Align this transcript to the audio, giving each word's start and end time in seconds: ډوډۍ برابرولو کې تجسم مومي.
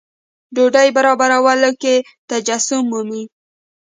ډوډۍ 0.55 0.87
برابرولو 0.97 1.69
کې 1.81 1.95
تجسم 2.29 2.81
مومي. 2.91 3.23